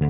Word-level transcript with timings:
Hi, 0.00 0.08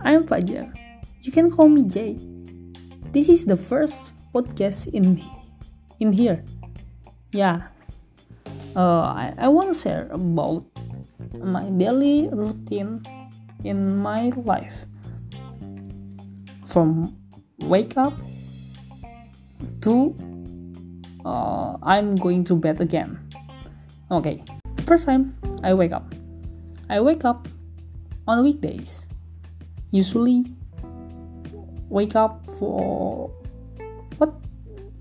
I'm 0.00 0.24
Fajar. 0.24 0.72
You 1.20 1.28
can 1.28 1.52
call 1.52 1.68
me 1.68 1.84
Jay. 1.84 2.16
This 3.12 3.28
is 3.28 3.44
the 3.44 3.60
first 3.60 4.16
podcast 4.32 4.88
in 4.96 5.20
in 6.00 6.16
here. 6.16 6.40
Yeah, 7.36 7.68
uh, 8.72 9.12
I, 9.12 9.36
I 9.36 9.48
want 9.52 9.68
to 9.68 9.76
share 9.76 10.08
about 10.08 10.64
my 11.36 11.68
daily 11.68 12.32
routine 12.32 13.04
in 13.60 14.00
my 14.00 14.32
life. 14.40 14.88
From 16.74 17.14
wake 17.62 17.94
up 17.94 18.18
to 19.86 20.10
uh, 21.24 21.78
I'm 21.86 22.18
going 22.18 22.42
to 22.50 22.58
bed 22.58 22.82
again. 22.82 23.22
Okay, 24.10 24.42
first 24.82 25.06
time 25.06 25.38
I 25.62 25.72
wake 25.72 25.92
up. 25.94 26.10
I 26.90 26.98
wake 26.98 27.24
up 27.24 27.46
on 28.26 28.42
weekdays 28.42 29.06
usually 29.94 30.44
wake 31.88 32.16
up 32.16 32.42
for 32.58 33.30
what 34.18 34.34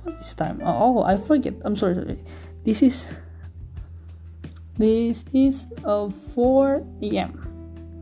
what 0.03 0.13
is 0.21 0.33
time 0.35 0.61
oh 0.63 1.01
i 1.03 1.17
forget 1.17 1.53
i'm 1.65 1.75
sorry, 1.75 1.95
sorry. 1.95 2.19
this 2.63 2.83
is 2.83 3.07
this 4.77 5.25
is 5.33 5.67
uh, 5.85 6.09
4 6.09 6.85
a.m 7.01 7.33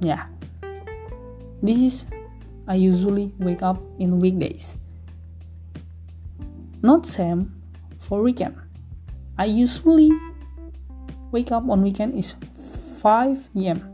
yeah 0.01 0.25
this 1.61 1.79
is 1.79 2.05
i 2.67 2.75
usually 2.75 3.31
wake 3.39 3.61
up 3.61 3.77
in 3.99 4.19
weekdays. 4.19 4.77
Not 6.81 7.05
same 7.05 7.53
for 7.97 8.21
weekend. 8.21 8.57
I 9.37 9.45
usually 9.45 10.09
wake 11.31 11.51
up 11.51 11.69
on 11.69 11.81
weekend 11.81 12.17
is 12.17 12.35
5 13.01 13.49
a.m 13.55 13.91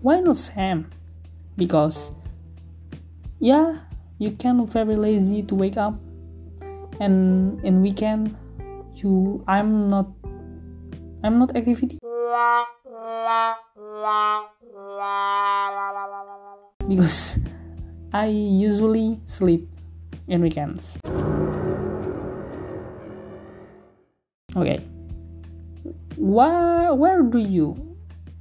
why 0.00 0.20
not 0.20 0.38
Sam? 0.38 0.90
Because 1.56 2.12
yeah, 3.40 3.82
you 4.18 4.30
can 4.32 4.66
very 4.66 4.96
lazy 4.96 5.42
to 5.42 5.54
wake 5.54 5.76
up. 5.76 5.98
And 7.00 7.62
in 7.64 7.82
weekend 7.82 8.34
you 8.94 9.42
I'm 9.46 9.88
not 9.90 10.10
I'm 11.22 11.38
not 11.38 11.54
activity. 11.54 11.98
Because 16.88 17.38
I 18.12 18.26
usually 18.26 19.20
sleep 19.26 19.68
in 20.26 20.42
weekends. 20.42 20.96
Okay. 24.56 24.80
Where 26.16 26.94
where 26.94 27.22
do 27.22 27.38
you 27.38 27.76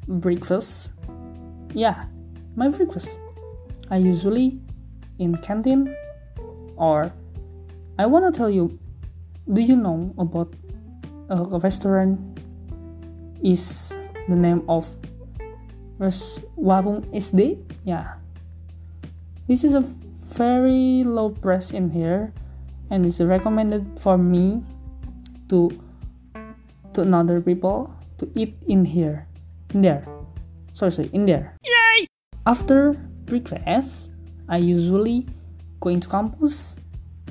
breakfast 0.07 0.91
yeah, 1.77 2.05
my 2.55 2.69
breakfast. 2.69 3.19
I 3.91 3.97
usually 3.97 4.59
in 5.19 5.37
canteen 5.37 5.93
or 6.75 7.11
I 7.99 8.05
wanna 8.05 8.31
tell 8.31 8.49
you 8.49 8.79
do 9.51 9.61
you 9.61 9.75
know 9.75 10.13
about 10.17 10.53
a 11.29 11.59
restaurant 11.59 12.19
is 13.43 13.93
the 14.27 14.35
name 14.35 14.63
of 14.67 14.89
Warung 15.99 17.05
SD? 17.13 17.61
Yeah. 17.85 18.17
This 19.47 19.63
is 19.63 19.73
a 19.73 19.81
very 20.35 21.03
low 21.07 21.31
price 21.31 21.71
in 21.71 21.91
here 21.91 22.33
and 22.91 23.05
it's 23.05 23.19
recommended 23.19 23.99
for 23.99 24.17
me 24.17 24.63
to 25.47 25.71
to 26.93 27.01
another 27.01 27.39
people 27.39 27.95
to 28.19 28.27
eat 28.35 28.59
in 28.67 28.83
here 28.83 29.27
in 29.73 29.81
there 29.81 30.03
sorry 30.73 30.91
sorry 30.91 31.09
in 31.13 31.25
there 31.25 31.55
after 32.47 32.95
breakfast, 33.27 34.07
I 34.47 34.63
usually 34.63 35.27
going 35.83 35.99
to 35.99 36.07
campus 36.07 36.79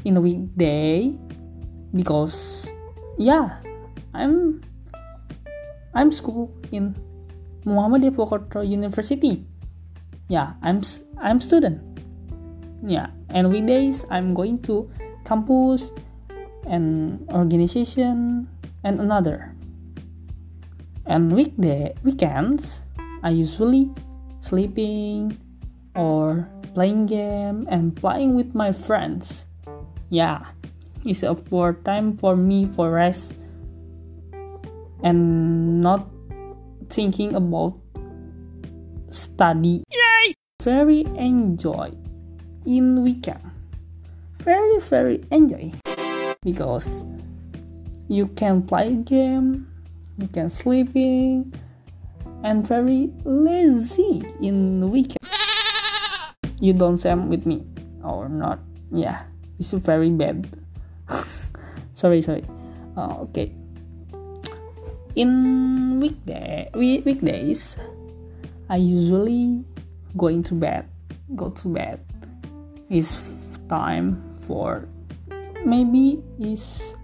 in 0.05 0.17
a 0.17 0.21
weekday 0.21 1.17
because 1.97 2.69
yeah, 3.17 3.65
I'm 4.13 4.61
I'm 5.97 6.13
school 6.13 6.53
in 6.69 6.93
Muhammadiyah 7.65 8.13
Purwokerto 8.13 8.61
University. 8.61 9.49
Yeah, 10.29 10.61
I'm 10.61 10.85
I'm 11.17 11.41
student. 11.41 11.96
Yeah, 12.83 13.09
and 13.31 13.51
weekdays 13.51 14.05
I'm 14.11 14.35
going 14.35 14.61
to 14.69 14.91
campus 15.25 15.91
and 16.67 17.25
organization 17.33 18.49
and 18.85 19.01
another. 19.01 19.55
And 21.07 21.33
weekday 21.33 21.95
weekends 22.03 22.81
I 23.23 23.31
usually 23.31 23.91
sleeping 24.41 25.39
or 25.97 26.49
playing 26.75 27.07
game 27.07 27.67
and 27.71 27.97
playing 27.97 28.37
with 28.37 28.55
my 28.55 28.71
friends 28.71 29.47
yeah 30.11 30.45
it's 31.05 31.23
a 31.23 31.35
for 31.35 31.73
time 31.83 32.17
for 32.17 32.37
me 32.37 32.69
for 32.69 32.93
rest 32.93 33.35
and 35.03 35.81
not 35.81 36.07
thinking 36.89 37.35
about 37.35 37.75
study 39.11 39.83
Yay! 39.89 40.35
very 40.63 41.03
enjoy 41.17 41.91
in 42.67 43.03
weekend 43.03 43.41
very 44.39 44.81
very 44.81 45.25
enjoy 45.31 45.73
because 46.43 47.05
you 48.09 48.27
can 48.29 48.63
play 48.63 48.95
game 48.95 49.67
you 50.19 50.29
can 50.29 50.49
sleeping 50.49 51.53
and 52.43 52.67
very 52.67 53.13
lazy 53.25 54.25
in 54.41 54.91
weekend. 54.91 55.19
You 56.61 56.73
don't 56.73 56.99
same 56.99 57.29
with 57.29 57.45
me 57.45 57.67
or 58.03 58.29
not? 58.29 58.61
Yeah, 58.91 59.25
it's 59.59 59.73
very 59.73 60.11
bad. 60.11 60.49
sorry, 61.95 62.23
sorry. 62.23 62.45
Uh, 62.97 63.29
okay. 63.29 63.53
In 65.17 66.01
weekday 66.01 66.71
week, 66.75 67.05
weekdays, 67.05 67.77
I 68.71 68.77
usually 68.77 69.65
going 70.17 70.43
to 70.45 70.55
bed. 70.55 70.89
Go 71.35 71.51
to 71.51 71.69
bed. 71.69 72.01
It's 72.87 73.19
time 73.67 74.23
for 74.47 74.87
maybe 75.67 76.23
is 76.39 76.95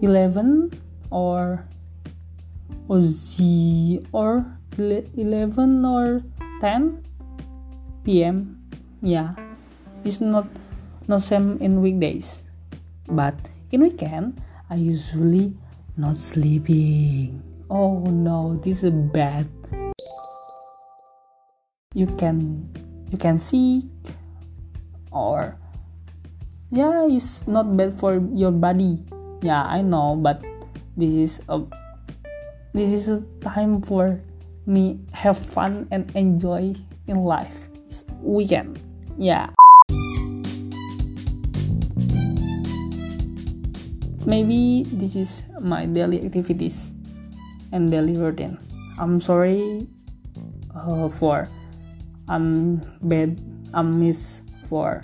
11 0.00 0.72
or 1.12 1.68
or 2.88 3.00
z 3.04 4.00
or 4.08 4.48
11 4.80 5.84
or 5.84 6.24
10 6.64 7.04
p.m. 8.08 8.56
Yeah, 9.04 9.36
it's 10.00 10.24
not 10.24 10.48
not 11.04 11.20
same 11.20 11.60
in 11.60 11.84
weekdays, 11.84 12.40
but 13.04 13.36
in 13.68 13.84
weekend 13.84 14.40
I 14.72 14.80
usually 14.80 15.52
not 16.00 16.16
sleeping. 16.16 17.44
Oh 17.68 18.00
no, 18.08 18.56
this 18.64 18.80
is 18.80 18.96
bad. 19.12 19.44
You 21.92 22.08
can 22.16 22.72
you 23.12 23.20
can 23.20 23.36
sick 23.36 23.84
or 25.18 25.58
yeah, 26.70 27.06
it's 27.10 27.46
not 27.46 27.76
bad 27.76 27.94
for 27.94 28.22
your 28.34 28.52
body. 28.52 29.02
Yeah, 29.42 29.62
I 29.62 29.82
know, 29.82 30.14
but 30.14 30.42
this 30.96 31.14
is 31.14 31.40
a 31.48 31.62
this 32.72 32.90
is 32.94 33.08
a 33.08 33.20
time 33.42 33.82
for 33.82 34.20
me 34.66 35.00
have 35.12 35.38
fun 35.38 35.88
and 35.90 36.06
enjoy 36.14 36.74
in 37.06 37.24
life. 37.26 37.66
It's 37.90 38.04
weekend. 38.22 38.78
Yeah. 39.18 39.50
Maybe 44.28 44.84
this 44.92 45.16
is 45.16 45.42
my 45.58 45.86
daily 45.86 46.20
activities 46.20 46.92
and 47.72 47.90
daily 47.90 48.12
routine. 48.14 48.60
I'm 49.00 49.20
sorry 49.20 49.88
uh, 50.78 51.08
for 51.08 51.48
i'm 52.28 52.80
bad 53.02 53.40
i'm 53.74 53.98
miss 53.98 54.42
for 54.68 55.02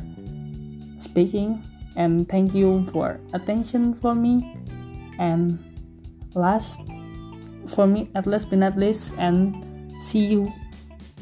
speaking 0.99 1.63
and 1.97 2.29
thank 2.29 2.55
you 2.55 2.85
for 2.93 3.21
attention 3.33 3.95
for 3.95 4.15
me. 4.15 4.57
And 5.19 5.59
last 6.35 6.79
for 7.67 7.87
me 7.87 8.11
at 8.15 8.27
least 8.27 8.51
but 8.51 8.59
not 8.59 8.77
least 8.77 9.13
and 9.19 9.55
see 10.03 10.27
you 10.27 10.53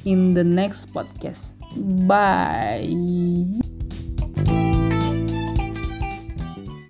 in 0.05 0.35
the 0.35 0.45
next 0.45 0.93
podcast. 0.93 1.55
Bye 2.07 2.83